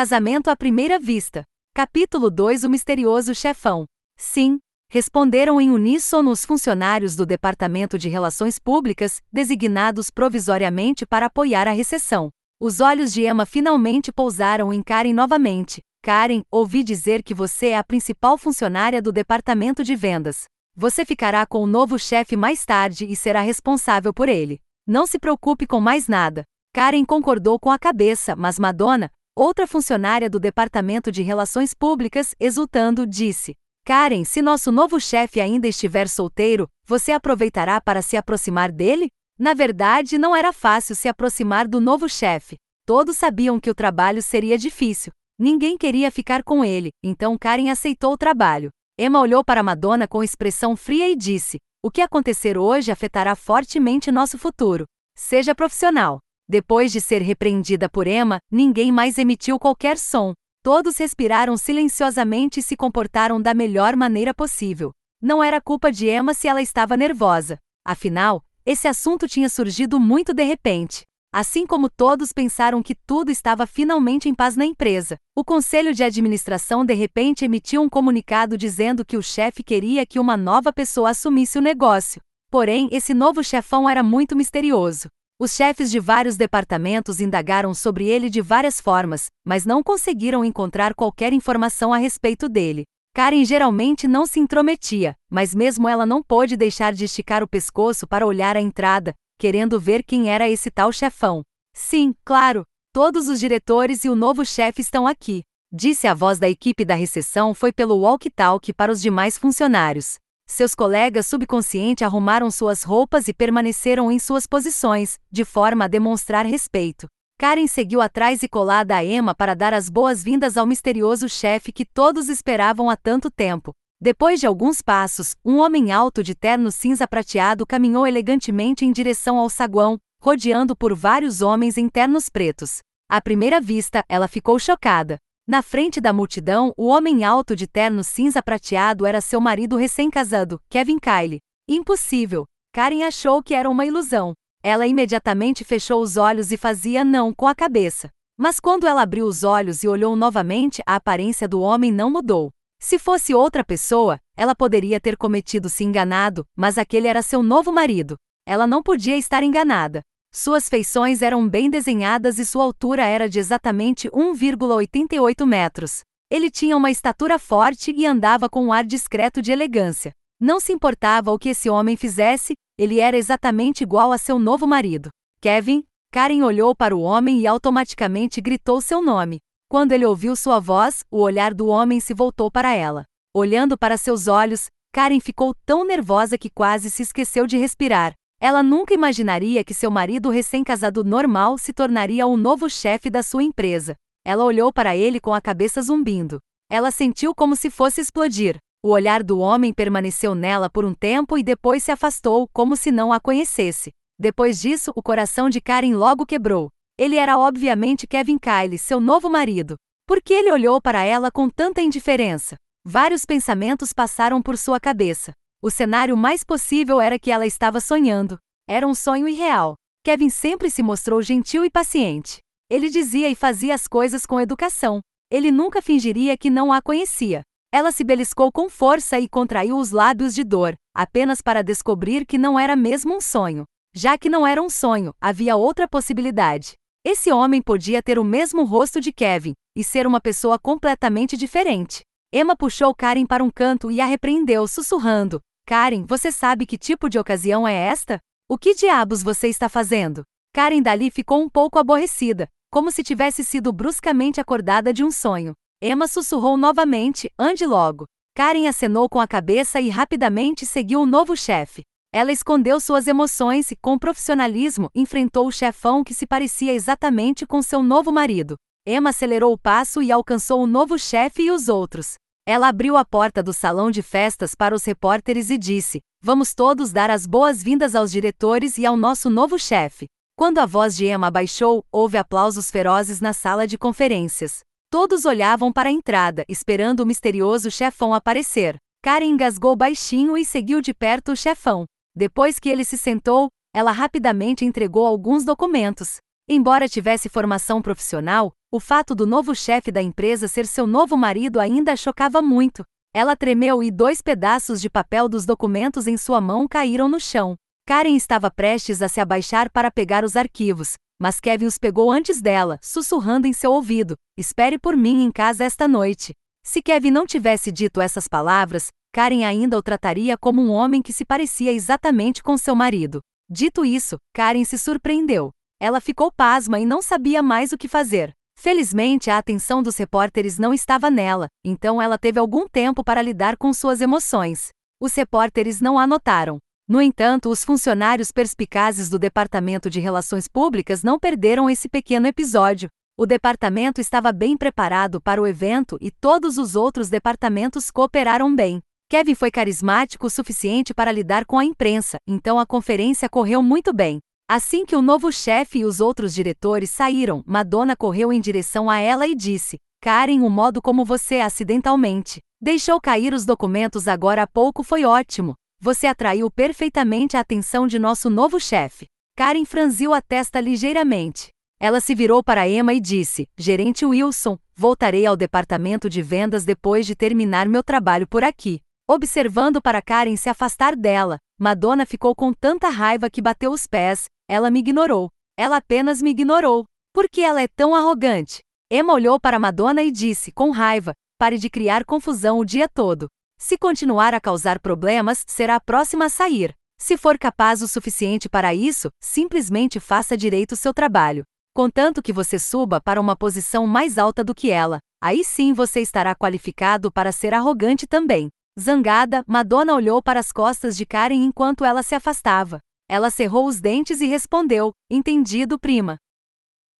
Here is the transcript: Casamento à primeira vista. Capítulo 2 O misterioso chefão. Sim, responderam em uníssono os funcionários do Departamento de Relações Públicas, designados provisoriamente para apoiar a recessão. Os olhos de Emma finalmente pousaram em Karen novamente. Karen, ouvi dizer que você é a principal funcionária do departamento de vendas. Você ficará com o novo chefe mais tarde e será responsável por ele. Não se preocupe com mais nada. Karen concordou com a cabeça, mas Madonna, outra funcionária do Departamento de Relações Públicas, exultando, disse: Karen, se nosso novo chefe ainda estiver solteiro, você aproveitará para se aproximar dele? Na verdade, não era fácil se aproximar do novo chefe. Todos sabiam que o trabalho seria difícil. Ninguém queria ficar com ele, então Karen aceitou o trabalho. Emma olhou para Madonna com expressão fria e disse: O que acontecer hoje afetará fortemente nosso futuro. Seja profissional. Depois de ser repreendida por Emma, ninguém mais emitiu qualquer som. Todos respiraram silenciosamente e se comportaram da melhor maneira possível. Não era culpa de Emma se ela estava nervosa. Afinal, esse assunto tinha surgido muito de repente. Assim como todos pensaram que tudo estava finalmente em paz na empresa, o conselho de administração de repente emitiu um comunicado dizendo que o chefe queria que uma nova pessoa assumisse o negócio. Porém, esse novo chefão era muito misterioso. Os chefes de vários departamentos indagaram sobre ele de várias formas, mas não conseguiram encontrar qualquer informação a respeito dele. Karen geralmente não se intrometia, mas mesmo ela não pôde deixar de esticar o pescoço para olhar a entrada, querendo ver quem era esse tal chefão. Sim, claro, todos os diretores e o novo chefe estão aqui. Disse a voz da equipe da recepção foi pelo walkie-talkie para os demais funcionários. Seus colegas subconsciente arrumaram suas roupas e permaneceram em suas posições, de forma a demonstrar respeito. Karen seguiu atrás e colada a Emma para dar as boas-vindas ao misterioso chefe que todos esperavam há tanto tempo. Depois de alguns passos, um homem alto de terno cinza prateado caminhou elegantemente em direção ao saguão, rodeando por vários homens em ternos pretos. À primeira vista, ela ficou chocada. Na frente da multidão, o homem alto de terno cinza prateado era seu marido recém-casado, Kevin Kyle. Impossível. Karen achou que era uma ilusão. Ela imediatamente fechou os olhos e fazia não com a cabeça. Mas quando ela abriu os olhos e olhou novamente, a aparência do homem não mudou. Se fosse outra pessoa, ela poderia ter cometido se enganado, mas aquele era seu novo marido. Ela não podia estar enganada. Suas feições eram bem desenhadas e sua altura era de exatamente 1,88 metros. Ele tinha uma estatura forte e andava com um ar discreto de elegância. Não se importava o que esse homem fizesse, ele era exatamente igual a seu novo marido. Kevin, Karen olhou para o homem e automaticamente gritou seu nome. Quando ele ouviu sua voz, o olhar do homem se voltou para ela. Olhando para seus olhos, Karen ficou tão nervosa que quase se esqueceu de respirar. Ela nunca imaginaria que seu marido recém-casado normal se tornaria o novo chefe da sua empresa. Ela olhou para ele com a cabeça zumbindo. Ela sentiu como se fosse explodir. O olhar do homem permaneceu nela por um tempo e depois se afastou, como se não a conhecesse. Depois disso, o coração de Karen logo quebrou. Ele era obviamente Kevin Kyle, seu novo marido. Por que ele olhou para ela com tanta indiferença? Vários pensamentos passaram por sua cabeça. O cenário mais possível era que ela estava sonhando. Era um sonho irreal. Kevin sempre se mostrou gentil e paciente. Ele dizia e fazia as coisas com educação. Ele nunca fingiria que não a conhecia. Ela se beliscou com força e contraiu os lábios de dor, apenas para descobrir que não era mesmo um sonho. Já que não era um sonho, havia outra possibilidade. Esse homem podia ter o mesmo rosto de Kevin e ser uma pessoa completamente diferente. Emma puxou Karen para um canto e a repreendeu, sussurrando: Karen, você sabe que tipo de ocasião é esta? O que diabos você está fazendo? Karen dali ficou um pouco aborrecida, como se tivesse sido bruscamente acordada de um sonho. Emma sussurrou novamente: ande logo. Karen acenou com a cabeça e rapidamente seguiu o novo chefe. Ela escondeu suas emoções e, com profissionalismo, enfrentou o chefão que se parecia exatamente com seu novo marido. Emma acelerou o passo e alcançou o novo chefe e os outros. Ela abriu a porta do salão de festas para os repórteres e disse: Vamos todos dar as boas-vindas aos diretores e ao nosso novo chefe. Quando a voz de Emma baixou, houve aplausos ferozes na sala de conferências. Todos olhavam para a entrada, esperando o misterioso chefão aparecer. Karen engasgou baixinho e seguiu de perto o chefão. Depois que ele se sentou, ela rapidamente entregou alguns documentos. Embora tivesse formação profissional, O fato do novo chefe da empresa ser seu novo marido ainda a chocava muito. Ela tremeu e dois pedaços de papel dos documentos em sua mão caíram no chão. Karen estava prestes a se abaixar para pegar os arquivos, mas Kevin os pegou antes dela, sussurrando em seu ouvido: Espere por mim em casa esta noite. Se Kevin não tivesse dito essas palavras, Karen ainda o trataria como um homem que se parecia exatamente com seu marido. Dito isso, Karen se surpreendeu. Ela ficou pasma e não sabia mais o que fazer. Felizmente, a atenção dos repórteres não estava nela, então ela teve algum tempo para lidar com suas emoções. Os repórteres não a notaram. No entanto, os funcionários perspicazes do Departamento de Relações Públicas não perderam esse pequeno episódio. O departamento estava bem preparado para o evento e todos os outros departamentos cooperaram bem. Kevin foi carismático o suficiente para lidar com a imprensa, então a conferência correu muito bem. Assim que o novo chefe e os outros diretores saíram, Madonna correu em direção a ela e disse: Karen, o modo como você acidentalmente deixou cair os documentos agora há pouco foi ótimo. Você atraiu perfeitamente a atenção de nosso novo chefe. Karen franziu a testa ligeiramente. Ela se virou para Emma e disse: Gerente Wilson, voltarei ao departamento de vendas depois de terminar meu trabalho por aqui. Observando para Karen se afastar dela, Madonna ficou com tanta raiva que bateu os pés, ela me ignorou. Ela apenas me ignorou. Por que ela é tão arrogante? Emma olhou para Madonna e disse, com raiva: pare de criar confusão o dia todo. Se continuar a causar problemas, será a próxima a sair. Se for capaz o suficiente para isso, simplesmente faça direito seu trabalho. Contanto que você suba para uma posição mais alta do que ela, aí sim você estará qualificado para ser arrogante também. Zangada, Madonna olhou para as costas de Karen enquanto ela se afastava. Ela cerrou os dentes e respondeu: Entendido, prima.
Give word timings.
Casamento 0.00 0.48
à 0.48 0.56
primeira 0.56 0.98
vista. 0.98 1.44
Capítulo 1.74 2.30
2 2.30 2.64
O 2.64 2.70
misterioso 2.70 3.34
chefão. 3.34 3.84
Sim, 4.16 4.58
responderam 4.88 5.60
em 5.60 5.70
uníssono 5.70 6.30
os 6.30 6.42
funcionários 6.42 7.14
do 7.14 7.26
Departamento 7.26 7.98
de 7.98 8.08
Relações 8.08 8.58
Públicas, 8.58 9.20
designados 9.30 10.08
provisoriamente 10.08 11.04
para 11.04 11.26
apoiar 11.26 11.68
a 11.68 11.72
recessão. 11.72 12.30
Os 12.58 12.80
olhos 12.80 13.12
de 13.12 13.26
Emma 13.26 13.44
finalmente 13.44 14.10
pousaram 14.10 14.72
em 14.72 14.82
Karen 14.82 15.12
novamente. 15.12 15.82
Karen, 16.02 16.44
ouvi 16.50 16.82
dizer 16.82 17.22
que 17.22 17.34
você 17.34 17.66
é 17.66 17.76
a 17.76 17.84
principal 17.84 18.38
funcionária 18.38 19.02
do 19.02 19.12
departamento 19.12 19.84
de 19.84 19.94
vendas. 19.94 20.44
Você 20.74 21.04
ficará 21.04 21.44
com 21.44 21.62
o 21.62 21.66
novo 21.66 21.98
chefe 21.98 22.38
mais 22.38 22.64
tarde 22.64 23.04
e 23.04 23.14
será 23.14 23.42
responsável 23.42 24.14
por 24.14 24.30
ele. 24.30 24.62
Não 24.86 25.06
se 25.06 25.18
preocupe 25.18 25.66
com 25.66 25.78
mais 25.78 26.08
nada. 26.08 26.44
Karen 26.72 27.04
concordou 27.04 27.60
com 27.60 27.70
a 27.70 27.78
cabeça, 27.78 28.34
mas 28.34 28.58
Madonna, 28.58 29.12
outra 29.36 29.66
funcionária 29.66 30.28
do 30.28 30.38
Departamento 30.38 31.10
de 31.10 31.22
Relações 31.22 31.74
Públicas, 31.74 32.34
exultando, 32.38 33.06
disse: 33.06 33.56
Karen, 33.84 34.24
se 34.24 34.42
nosso 34.42 34.70
novo 34.70 35.00
chefe 35.00 35.40
ainda 35.40 35.66
estiver 35.66 36.08
solteiro, 36.08 36.68
você 36.84 37.12
aproveitará 37.12 37.80
para 37.80 38.02
se 38.02 38.16
aproximar 38.16 38.70
dele? 38.70 39.08
Na 39.38 39.54
verdade, 39.54 40.18
não 40.18 40.36
era 40.36 40.52
fácil 40.52 40.94
se 40.94 41.08
aproximar 41.08 41.66
do 41.66 41.80
novo 41.80 42.08
chefe. 42.08 42.56
Todos 42.84 43.16
sabiam 43.16 43.58
que 43.58 43.70
o 43.70 43.74
trabalho 43.74 44.22
seria 44.22 44.58
difícil. 44.58 45.12
Ninguém 45.38 45.78
queria 45.78 46.10
ficar 46.10 46.42
com 46.42 46.62
ele, 46.62 46.90
então 47.02 47.38
Karen 47.38 47.70
aceitou 47.70 48.12
o 48.12 48.18
trabalho. 48.18 48.70
Emma 48.98 49.18
olhou 49.18 49.42
para 49.42 49.62
Madonna 49.62 50.06
com 50.06 50.22
expressão 50.22 50.76
fria 50.76 51.08
e 51.08 51.16
disse: 51.16 51.58
O 51.82 51.90
que 51.90 52.02
acontecer 52.02 52.58
hoje 52.58 52.92
afetará 52.92 53.34
fortemente 53.34 54.12
nosso 54.12 54.36
futuro. 54.36 54.84
Seja 55.16 55.54
profissional. 55.54 56.18
Depois 56.50 56.90
de 56.90 57.00
ser 57.00 57.22
repreendida 57.22 57.88
por 57.88 58.08
Emma, 58.08 58.40
ninguém 58.50 58.90
mais 58.90 59.18
emitiu 59.18 59.56
qualquer 59.56 59.96
som. 59.96 60.32
Todos 60.64 60.96
respiraram 60.96 61.56
silenciosamente 61.56 62.58
e 62.58 62.62
se 62.64 62.76
comportaram 62.76 63.40
da 63.40 63.54
melhor 63.54 63.94
maneira 63.94 64.34
possível. 64.34 64.90
Não 65.22 65.44
era 65.44 65.60
culpa 65.60 65.92
de 65.92 66.08
Emma 66.08 66.34
se 66.34 66.48
ela 66.48 66.60
estava 66.60 66.96
nervosa. 66.96 67.56
Afinal, 67.86 68.44
esse 68.66 68.88
assunto 68.88 69.28
tinha 69.28 69.48
surgido 69.48 70.00
muito 70.00 70.34
de 70.34 70.42
repente. 70.42 71.02
Assim 71.32 71.64
como 71.64 71.88
todos 71.88 72.32
pensaram 72.32 72.82
que 72.82 72.96
tudo 72.96 73.30
estava 73.30 73.64
finalmente 73.64 74.28
em 74.28 74.34
paz 74.34 74.56
na 74.56 74.66
empresa, 74.66 75.16
o 75.36 75.44
conselho 75.44 75.94
de 75.94 76.02
administração 76.02 76.84
de 76.84 76.94
repente 76.94 77.44
emitiu 77.44 77.80
um 77.80 77.88
comunicado 77.88 78.58
dizendo 78.58 79.04
que 79.04 79.16
o 79.16 79.22
chefe 79.22 79.62
queria 79.62 80.04
que 80.04 80.18
uma 80.18 80.36
nova 80.36 80.72
pessoa 80.72 81.10
assumisse 81.10 81.60
o 81.60 81.62
negócio. 81.62 82.20
Porém, 82.50 82.88
esse 82.90 83.14
novo 83.14 83.40
chefão 83.44 83.88
era 83.88 84.02
muito 84.02 84.34
misterioso. 84.34 85.08
Os 85.42 85.52
chefes 85.52 85.90
de 85.90 85.98
vários 85.98 86.36
departamentos 86.36 87.18
indagaram 87.18 87.72
sobre 87.72 88.06
ele 88.06 88.28
de 88.28 88.42
várias 88.42 88.78
formas, 88.78 89.30
mas 89.42 89.64
não 89.64 89.82
conseguiram 89.82 90.44
encontrar 90.44 90.94
qualquer 90.94 91.32
informação 91.32 91.94
a 91.94 91.96
respeito 91.96 92.46
dele. 92.46 92.84
Karen 93.14 93.42
geralmente 93.46 94.06
não 94.06 94.26
se 94.26 94.38
intrometia, 94.38 95.16
mas 95.30 95.54
mesmo 95.54 95.88
ela 95.88 96.04
não 96.04 96.22
pôde 96.22 96.58
deixar 96.58 96.92
de 96.92 97.06
esticar 97.06 97.42
o 97.42 97.48
pescoço 97.48 98.06
para 98.06 98.26
olhar 98.26 98.54
a 98.54 98.60
entrada, 98.60 99.14
querendo 99.38 99.80
ver 99.80 100.02
quem 100.02 100.28
era 100.28 100.46
esse 100.46 100.70
tal 100.70 100.92
chefão. 100.92 101.40
Sim, 101.72 102.14
claro, 102.22 102.66
todos 102.92 103.26
os 103.26 103.40
diretores 103.40 104.04
e 104.04 104.10
o 104.10 104.14
novo 104.14 104.44
chefe 104.44 104.82
estão 104.82 105.06
aqui. 105.06 105.42
Disse 105.72 106.06
a 106.06 106.12
voz 106.12 106.38
da 106.38 106.50
equipe 106.50 106.84
da 106.84 106.94
recepção 106.94 107.54
foi 107.54 107.72
pelo 107.72 107.96
walkie-talkie 107.96 108.74
para 108.74 108.92
os 108.92 109.00
demais 109.00 109.38
funcionários. 109.38 110.18
Seus 110.50 110.74
colegas 110.74 111.28
subconsciente 111.28 112.04
arrumaram 112.04 112.50
suas 112.50 112.82
roupas 112.82 113.28
e 113.28 113.32
permaneceram 113.32 114.10
em 114.10 114.18
suas 114.18 114.48
posições, 114.48 115.16
de 115.30 115.44
forma 115.44 115.84
a 115.84 115.88
demonstrar 115.88 116.44
respeito. 116.44 117.06
Karen 117.38 117.68
seguiu 117.68 118.00
atrás 118.00 118.42
e 118.42 118.48
colada 118.48 118.96
a 118.96 119.04
Emma 119.04 119.32
para 119.32 119.54
dar 119.54 119.72
as 119.72 119.88
boas-vindas 119.88 120.56
ao 120.56 120.66
misterioso 120.66 121.28
chefe 121.28 121.70
que 121.70 121.84
todos 121.84 122.28
esperavam 122.28 122.90
há 122.90 122.96
tanto 122.96 123.30
tempo. 123.30 123.72
Depois 124.00 124.40
de 124.40 124.46
alguns 124.46 124.82
passos, 124.82 125.36
um 125.44 125.58
homem 125.58 125.92
alto 125.92 126.20
de 126.20 126.34
terno 126.34 126.72
cinza 126.72 127.06
prateado 127.06 127.64
caminhou 127.64 128.04
elegantemente 128.04 128.84
em 128.84 128.90
direção 128.90 129.38
ao 129.38 129.48
saguão, 129.48 130.00
rodeando 130.20 130.74
por 130.74 130.92
vários 130.96 131.42
homens 131.42 131.78
em 131.78 131.88
ternos 131.88 132.28
pretos. 132.28 132.80
À 133.08 133.22
primeira 133.22 133.60
vista, 133.60 134.04
ela 134.08 134.26
ficou 134.26 134.58
chocada. 134.58 135.16
Na 135.50 135.62
frente 135.62 136.00
da 136.00 136.12
multidão, 136.12 136.72
o 136.76 136.86
homem 136.86 137.24
alto 137.24 137.56
de 137.56 137.66
terno 137.66 138.04
cinza 138.04 138.40
prateado 138.40 139.04
era 139.04 139.20
seu 139.20 139.40
marido 139.40 139.74
recém-casado, 139.74 140.62
Kevin 140.70 140.96
Kyle. 140.96 141.40
Impossível. 141.68 142.46
Karen 142.72 143.02
achou 143.02 143.42
que 143.42 143.52
era 143.52 143.68
uma 143.68 143.84
ilusão. 143.84 144.32
Ela 144.62 144.86
imediatamente 144.86 145.64
fechou 145.64 146.00
os 146.02 146.16
olhos 146.16 146.52
e 146.52 146.56
fazia 146.56 147.04
não 147.04 147.34
com 147.34 147.48
a 147.48 147.54
cabeça. 147.56 148.12
Mas 148.38 148.60
quando 148.60 148.86
ela 148.86 149.02
abriu 149.02 149.26
os 149.26 149.42
olhos 149.42 149.82
e 149.82 149.88
olhou 149.88 150.14
novamente, 150.14 150.82
a 150.86 150.94
aparência 150.94 151.48
do 151.48 151.60
homem 151.60 151.90
não 151.90 152.12
mudou. 152.12 152.52
Se 152.78 152.96
fosse 152.96 153.34
outra 153.34 153.64
pessoa, 153.64 154.20
ela 154.36 154.54
poderia 154.54 155.00
ter 155.00 155.16
cometido 155.16 155.68
se 155.68 155.82
enganado, 155.82 156.46
mas 156.54 156.78
aquele 156.78 157.08
era 157.08 157.22
seu 157.22 157.42
novo 157.42 157.72
marido. 157.72 158.16
Ela 158.46 158.68
não 158.68 158.84
podia 158.84 159.16
estar 159.16 159.42
enganada. 159.42 160.00
Suas 160.32 160.68
feições 160.68 161.22
eram 161.22 161.48
bem 161.48 161.68
desenhadas 161.68 162.38
e 162.38 162.46
sua 162.46 162.62
altura 162.62 163.04
era 163.04 163.28
de 163.28 163.40
exatamente 163.40 164.08
1,88 164.10 165.44
metros. 165.44 166.00
Ele 166.30 166.48
tinha 166.48 166.76
uma 166.76 166.90
estatura 166.90 167.36
forte 167.36 167.90
e 167.90 168.06
andava 168.06 168.48
com 168.48 168.66
um 168.66 168.72
ar 168.72 168.84
discreto 168.84 169.42
de 169.42 169.50
elegância. 169.50 170.14
Não 170.40 170.60
se 170.60 170.72
importava 170.72 171.32
o 171.32 171.38
que 171.38 171.48
esse 171.48 171.68
homem 171.68 171.96
fizesse, 171.96 172.54
ele 172.78 173.00
era 173.00 173.18
exatamente 173.18 173.82
igual 173.82 174.12
a 174.12 174.18
seu 174.18 174.38
novo 174.38 174.68
marido. 174.68 175.10
Kevin, 175.42 175.84
Karen 176.12 176.44
olhou 176.44 176.76
para 176.76 176.96
o 176.96 177.00
homem 177.00 177.40
e 177.40 177.46
automaticamente 177.46 178.40
gritou 178.40 178.80
seu 178.80 179.02
nome. 179.02 179.40
Quando 179.68 179.92
ele 179.92 180.06
ouviu 180.06 180.36
sua 180.36 180.60
voz, 180.60 181.04
o 181.10 181.20
olhar 181.20 181.52
do 181.52 181.66
homem 181.66 181.98
se 181.98 182.14
voltou 182.14 182.50
para 182.50 182.72
ela. 182.72 183.04
Olhando 183.34 183.76
para 183.76 183.96
seus 183.96 184.28
olhos, 184.28 184.68
Karen 184.92 185.18
ficou 185.18 185.54
tão 185.66 185.84
nervosa 185.84 186.38
que 186.38 186.48
quase 186.48 186.88
se 186.88 187.02
esqueceu 187.02 187.48
de 187.48 187.58
respirar. 187.58 188.14
Ela 188.42 188.62
nunca 188.62 188.94
imaginaria 188.94 189.62
que 189.62 189.74
seu 189.74 189.90
marido 189.90 190.30
recém-casado 190.30 191.04
normal 191.04 191.58
se 191.58 191.74
tornaria 191.74 192.26
o 192.26 192.38
novo 192.38 192.70
chefe 192.70 193.10
da 193.10 193.22
sua 193.22 193.42
empresa. 193.42 193.94
Ela 194.24 194.44
olhou 194.44 194.72
para 194.72 194.96
ele 194.96 195.20
com 195.20 195.34
a 195.34 195.42
cabeça 195.42 195.82
zumbindo. 195.82 196.40
Ela 196.70 196.90
sentiu 196.90 197.34
como 197.34 197.54
se 197.54 197.68
fosse 197.68 198.00
explodir. 198.00 198.56
O 198.82 198.88
olhar 198.88 199.22
do 199.22 199.38
homem 199.38 199.74
permaneceu 199.74 200.34
nela 200.34 200.70
por 200.70 200.86
um 200.86 200.94
tempo 200.94 201.36
e 201.36 201.42
depois 201.42 201.82
se 201.82 201.92
afastou, 201.92 202.48
como 202.50 202.76
se 202.76 202.90
não 202.90 203.12
a 203.12 203.20
conhecesse. 203.20 203.92
Depois 204.18 204.58
disso, 204.58 204.90
o 204.96 205.02
coração 205.02 205.50
de 205.50 205.60
Karen 205.60 205.94
logo 205.94 206.24
quebrou. 206.24 206.70
Ele 206.96 207.16
era 207.16 207.38
obviamente 207.38 208.06
Kevin 208.06 208.38
Kyle, 208.38 208.78
seu 208.78 209.00
novo 209.00 209.28
marido. 209.28 209.76
Por 210.06 210.22
que 210.22 210.32
ele 210.32 210.50
olhou 210.50 210.80
para 210.80 211.04
ela 211.04 211.30
com 211.30 211.50
tanta 211.50 211.82
indiferença? 211.82 212.56
Vários 212.86 213.26
pensamentos 213.26 213.92
passaram 213.92 214.40
por 214.40 214.56
sua 214.56 214.80
cabeça. 214.80 215.34
O 215.62 215.70
cenário 215.70 216.16
mais 216.16 216.42
possível 216.42 217.02
era 217.02 217.18
que 217.18 217.30
ela 217.30 217.46
estava 217.46 217.82
sonhando. 217.82 218.38
Era 218.66 218.86
um 218.86 218.94
sonho 218.94 219.28
irreal. 219.28 219.74
Kevin 220.02 220.30
sempre 220.30 220.70
se 220.70 220.82
mostrou 220.82 221.20
gentil 221.20 221.66
e 221.66 221.70
paciente. 221.70 222.38
Ele 222.70 222.88
dizia 222.88 223.28
e 223.28 223.34
fazia 223.34 223.74
as 223.74 223.86
coisas 223.86 224.24
com 224.24 224.40
educação. 224.40 225.00
Ele 225.30 225.50
nunca 225.50 225.82
fingiria 225.82 226.34
que 226.34 226.48
não 226.48 226.72
a 226.72 226.80
conhecia. 226.80 227.42
Ela 227.70 227.92
se 227.92 228.02
beliscou 228.02 228.50
com 228.50 228.70
força 228.70 229.20
e 229.20 229.28
contraiu 229.28 229.76
os 229.76 229.90
lábios 229.90 230.34
de 230.34 230.44
dor, 230.44 230.76
apenas 230.94 231.42
para 231.42 231.62
descobrir 231.62 232.24
que 232.24 232.38
não 232.38 232.58
era 232.58 232.74
mesmo 232.74 233.14
um 233.14 233.20
sonho. 233.20 233.64
Já 233.94 234.16
que 234.16 234.30
não 234.30 234.46
era 234.46 234.62
um 234.62 234.70
sonho, 234.70 235.12
havia 235.20 235.56
outra 235.56 235.86
possibilidade. 235.86 236.72
Esse 237.04 237.30
homem 237.30 237.60
podia 237.60 238.02
ter 238.02 238.18
o 238.18 238.24
mesmo 238.24 238.64
rosto 238.64 238.98
de 238.98 239.12
Kevin 239.12 239.52
e 239.76 239.84
ser 239.84 240.06
uma 240.06 240.22
pessoa 240.22 240.58
completamente 240.58 241.36
diferente. 241.36 242.00
Emma 242.32 242.56
puxou 242.56 242.94
Karen 242.94 243.26
para 243.26 243.44
um 243.44 243.50
canto 243.50 243.90
e 243.90 244.00
a 244.00 244.06
repreendeu, 244.06 244.66
sussurrando: 244.66 245.40
Karen, 245.70 246.04
você 246.04 246.32
sabe 246.32 246.66
que 246.66 246.76
tipo 246.76 247.08
de 247.08 247.16
ocasião 247.16 247.64
é 247.64 247.72
esta? 247.72 248.18
O 248.50 248.58
que 248.58 248.74
diabos 248.74 249.22
você 249.22 249.46
está 249.46 249.68
fazendo? 249.68 250.24
Karen 250.52 250.82
dali 250.82 251.12
ficou 251.12 251.40
um 251.40 251.48
pouco 251.48 251.78
aborrecida, 251.78 252.48
como 252.72 252.90
se 252.90 253.04
tivesse 253.04 253.44
sido 253.44 253.72
bruscamente 253.72 254.40
acordada 254.40 254.92
de 254.92 255.04
um 255.04 255.12
sonho. 255.12 255.52
Emma 255.80 256.08
sussurrou 256.08 256.56
novamente: 256.56 257.30
ande 257.38 257.64
logo. 257.64 258.06
Karen 258.34 258.66
acenou 258.66 259.08
com 259.08 259.20
a 259.20 259.28
cabeça 259.28 259.80
e 259.80 259.88
rapidamente 259.88 260.66
seguiu 260.66 261.02
o 261.02 261.06
novo 261.06 261.36
chefe. 261.36 261.82
Ela 262.12 262.32
escondeu 262.32 262.80
suas 262.80 263.06
emoções 263.06 263.70
e, 263.70 263.76
com 263.76 263.96
profissionalismo, 263.96 264.90
enfrentou 264.92 265.46
o 265.46 265.52
chefão 265.52 266.02
que 266.02 266.12
se 266.12 266.26
parecia 266.26 266.72
exatamente 266.72 267.46
com 267.46 267.62
seu 267.62 267.80
novo 267.80 268.10
marido. 268.10 268.56
Emma 268.84 269.10
acelerou 269.10 269.52
o 269.52 269.58
passo 269.58 270.02
e 270.02 270.10
alcançou 270.10 270.64
o 270.64 270.66
novo 270.66 270.98
chefe 270.98 271.44
e 271.44 271.50
os 271.52 271.68
outros. 271.68 272.14
Ela 272.46 272.68
abriu 272.68 272.96
a 272.96 273.04
porta 273.04 273.42
do 273.42 273.52
salão 273.52 273.90
de 273.90 274.02
festas 274.02 274.54
para 274.54 274.74
os 274.74 274.84
repórteres 274.84 275.50
e 275.50 275.58
disse: 275.58 276.00
Vamos 276.22 276.54
todos 276.54 276.92
dar 276.92 277.10
as 277.10 277.26
boas-vindas 277.26 277.94
aos 277.94 278.10
diretores 278.10 278.78
e 278.78 278.86
ao 278.86 278.96
nosso 278.96 279.30
novo 279.30 279.58
chefe. 279.58 280.06
Quando 280.36 280.58
a 280.58 280.66
voz 280.66 280.96
de 280.96 281.06
Emma 281.06 281.30
baixou, 281.30 281.84
houve 281.92 282.16
aplausos 282.16 282.70
ferozes 282.70 283.20
na 283.20 283.32
sala 283.32 283.66
de 283.66 283.76
conferências. 283.76 284.60
Todos 284.90 285.24
olhavam 285.24 285.72
para 285.72 285.88
a 285.88 285.92
entrada, 285.92 286.44
esperando 286.48 287.00
o 287.00 287.06
misterioso 287.06 287.70
chefão 287.70 288.12
aparecer. 288.12 288.76
Karen 289.02 289.26
engasgou 289.26 289.76
baixinho 289.76 290.36
e 290.36 290.44
seguiu 290.44 290.80
de 290.80 290.92
perto 290.92 291.32
o 291.32 291.36
chefão. 291.36 291.84
Depois 292.16 292.58
que 292.58 292.68
ele 292.68 292.84
se 292.84 292.98
sentou, 292.98 293.48
ela 293.72 293.92
rapidamente 293.92 294.64
entregou 294.64 295.06
alguns 295.06 295.44
documentos. 295.44 296.16
Embora 296.48 296.88
tivesse 296.88 297.28
formação 297.28 297.80
profissional, 297.80 298.52
O 298.72 298.78
fato 298.78 299.16
do 299.16 299.26
novo 299.26 299.52
chefe 299.52 299.90
da 299.90 300.00
empresa 300.00 300.46
ser 300.46 300.64
seu 300.64 300.86
novo 300.86 301.16
marido 301.16 301.58
ainda 301.58 301.90
a 301.92 301.96
chocava 301.96 302.40
muito. 302.40 302.84
Ela 303.12 303.34
tremeu 303.34 303.82
e 303.82 303.90
dois 303.90 304.22
pedaços 304.22 304.80
de 304.80 304.88
papel 304.88 305.28
dos 305.28 305.44
documentos 305.44 306.06
em 306.06 306.16
sua 306.16 306.40
mão 306.40 306.68
caíram 306.68 307.08
no 307.08 307.18
chão. 307.18 307.56
Karen 307.84 308.14
estava 308.14 308.48
prestes 308.48 309.02
a 309.02 309.08
se 309.08 309.20
abaixar 309.20 309.68
para 309.68 309.90
pegar 309.90 310.22
os 310.22 310.36
arquivos, 310.36 310.94
mas 311.20 311.40
Kevin 311.40 311.66
os 311.66 311.78
pegou 311.78 312.12
antes 312.12 312.40
dela, 312.40 312.78
sussurrando 312.80 313.48
em 313.48 313.52
seu 313.52 313.72
ouvido: 313.72 314.16
Espere 314.36 314.78
por 314.78 314.96
mim 314.96 315.24
em 315.24 315.32
casa 315.32 315.64
esta 315.64 315.88
noite. 315.88 316.32
Se 316.62 316.80
Kevin 316.80 317.10
não 317.10 317.26
tivesse 317.26 317.72
dito 317.72 318.00
essas 318.00 318.28
palavras, 318.28 318.92
Karen 319.12 319.44
ainda 319.44 319.76
o 319.76 319.82
trataria 319.82 320.38
como 320.38 320.62
um 320.62 320.70
homem 320.70 321.02
que 321.02 321.12
se 321.12 321.24
parecia 321.24 321.72
exatamente 321.72 322.40
com 322.40 322.56
seu 322.56 322.76
marido. 322.76 323.20
Dito 323.50 323.84
isso, 323.84 324.16
Karen 324.32 324.62
se 324.62 324.78
surpreendeu. 324.78 325.50
Ela 325.80 326.00
ficou 326.00 326.30
pasma 326.30 326.78
e 326.78 326.86
não 326.86 327.02
sabia 327.02 327.42
mais 327.42 327.72
o 327.72 327.78
que 327.78 327.88
fazer. 327.88 328.32
Felizmente, 328.62 329.30
a 329.30 329.38
atenção 329.38 329.82
dos 329.82 329.96
repórteres 329.96 330.58
não 330.58 330.74
estava 330.74 331.10
nela, 331.10 331.48
então 331.64 332.00
ela 332.00 332.18
teve 332.18 332.38
algum 332.38 332.68
tempo 332.68 333.02
para 333.02 333.22
lidar 333.22 333.56
com 333.56 333.72
suas 333.72 334.02
emoções. 334.02 334.68
Os 335.00 335.14
repórteres 335.14 335.80
não 335.80 335.98
a 335.98 336.06
notaram. 336.06 336.58
No 336.86 337.00
entanto, 337.00 337.48
os 337.48 337.64
funcionários 337.64 338.30
perspicazes 338.30 339.08
do 339.08 339.18
Departamento 339.18 339.88
de 339.88 339.98
Relações 339.98 340.46
Públicas 340.46 341.02
não 341.02 341.18
perderam 341.18 341.70
esse 341.70 341.88
pequeno 341.88 342.26
episódio. 342.26 342.90
O 343.16 343.24
departamento 343.24 343.98
estava 343.98 344.30
bem 344.30 344.58
preparado 344.58 345.22
para 345.22 345.40
o 345.40 345.46
evento 345.46 345.96
e 345.98 346.10
todos 346.10 346.58
os 346.58 346.76
outros 346.76 347.08
departamentos 347.08 347.90
cooperaram 347.90 348.54
bem. 348.54 348.82
Kevin 349.08 349.34
foi 349.34 349.50
carismático 349.50 350.26
o 350.26 350.30
suficiente 350.30 350.92
para 350.92 351.10
lidar 351.10 351.46
com 351.46 351.58
a 351.58 351.64
imprensa, 351.64 352.18
então 352.26 352.58
a 352.58 352.66
conferência 352.66 353.26
correu 353.26 353.62
muito 353.62 353.90
bem. 353.90 354.20
Assim 354.52 354.84
que 354.84 354.96
o 354.96 355.00
novo 355.00 355.30
chefe 355.30 355.78
e 355.78 355.84
os 355.84 356.00
outros 356.00 356.34
diretores 356.34 356.90
saíram, 356.90 357.44
Madonna 357.46 357.94
correu 357.94 358.32
em 358.32 358.40
direção 358.40 358.90
a 358.90 358.98
ela 358.98 359.24
e 359.24 359.32
disse: 359.32 359.78
Karen, 360.00 360.40
o 360.40 360.50
modo 360.50 360.82
como 360.82 361.04
você 361.04 361.36
acidentalmente 361.36 362.40
deixou 362.60 363.00
cair 363.00 363.32
os 363.32 363.44
documentos 363.44 364.08
agora 364.08 364.42
há 364.42 364.48
pouco 364.48 364.82
foi 364.82 365.04
ótimo. 365.04 365.54
Você 365.80 366.08
atraiu 366.08 366.50
perfeitamente 366.50 367.36
a 367.36 367.40
atenção 367.40 367.86
de 367.86 367.96
nosso 367.96 368.28
novo 368.28 368.58
chefe. 368.58 369.06
Karen 369.36 369.64
franziu 369.64 370.12
a 370.12 370.20
testa 370.20 370.58
ligeiramente. 370.58 371.50
Ela 371.78 372.00
se 372.00 372.12
virou 372.12 372.42
para 372.42 372.68
Emma 372.68 372.92
e 372.92 372.98
disse: 372.98 373.46
Gerente 373.56 374.04
Wilson, 374.04 374.58
voltarei 374.74 375.26
ao 375.26 375.36
departamento 375.36 376.10
de 376.10 376.22
vendas 376.22 376.64
depois 376.64 377.06
de 377.06 377.14
terminar 377.14 377.68
meu 377.68 377.84
trabalho 377.84 378.26
por 378.26 378.42
aqui. 378.42 378.82
Observando 379.12 379.80
para 379.80 380.02
Karen 380.02 380.36
se 380.36 380.48
afastar 380.48 380.94
dela, 380.96 381.38
Madonna 381.58 382.06
ficou 382.06 382.34
com 382.34 382.52
tanta 382.52 382.88
raiva 382.88 383.28
que 383.28 383.42
bateu 383.42 383.72
os 383.72 383.86
pés, 383.86 384.28
ela 384.50 384.68
me 384.68 384.80
ignorou. 384.80 385.30
Ela 385.56 385.76
apenas 385.76 386.20
me 386.20 386.30
ignorou. 386.30 386.84
Por 387.14 387.28
que 387.28 387.40
ela 387.40 387.62
é 387.62 387.68
tão 387.68 387.94
arrogante? 387.94 388.58
Emma 388.90 389.12
olhou 389.12 389.38
para 389.38 389.60
Madonna 389.60 390.02
e 390.02 390.10
disse, 390.10 390.50
com 390.50 390.70
raiva: 390.70 391.14
pare 391.38 391.56
de 391.56 391.70
criar 391.70 392.04
confusão 392.04 392.58
o 392.58 392.64
dia 392.64 392.88
todo. 392.88 393.28
Se 393.56 393.78
continuar 393.78 394.34
a 394.34 394.40
causar 394.40 394.80
problemas, 394.80 395.44
será 395.46 395.76
a 395.76 395.80
próxima 395.80 396.24
a 396.24 396.28
sair. 396.28 396.74
Se 396.98 397.16
for 397.16 397.38
capaz 397.38 397.80
o 397.80 397.86
suficiente 397.86 398.48
para 398.48 398.74
isso, 398.74 399.08
simplesmente 399.20 400.00
faça 400.00 400.36
direito 400.36 400.74
seu 400.74 400.92
trabalho. 400.92 401.44
Contanto 401.72 402.20
que 402.20 402.32
você 402.32 402.58
suba 402.58 403.00
para 403.00 403.20
uma 403.20 403.36
posição 403.36 403.86
mais 403.86 404.18
alta 404.18 404.42
do 404.42 404.54
que 404.54 404.70
ela, 404.72 404.98
aí 405.22 405.44
sim 405.44 405.72
você 405.72 406.00
estará 406.00 406.34
qualificado 406.34 407.12
para 407.12 407.30
ser 407.30 407.54
arrogante 407.54 408.04
também. 408.04 408.48
Zangada, 408.78 409.44
Madonna 409.46 409.94
olhou 409.94 410.20
para 410.20 410.40
as 410.40 410.50
costas 410.50 410.96
de 410.96 411.06
Karen 411.06 411.44
enquanto 411.44 411.84
ela 411.84 412.02
se 412.02 412.16
afastava. 412.16 412.80
Ela 413.12 413.28
cerrou 413.28 413.66
os 413.66 413.80
dentes 413.80 414.20
e 414.20 414.26
respondeu: 414.26 414.92
Entendido, 415.10 415.80
prima. 415.80 416.16